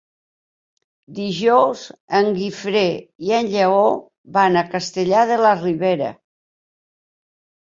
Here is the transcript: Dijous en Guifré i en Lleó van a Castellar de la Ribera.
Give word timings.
Dijous 1.17 1.83
en 2.21 2.29
Guifré 2.39 2.83
i 3.27 3.35
en 3.41 3.51
Lleó 3.51 3.85
van 4.39 4.57
a 4.63 4.67
Castellar 4.73 5.23
de 5.33 5.39
la 5.43 5.53
Ribera. 5.63 6.09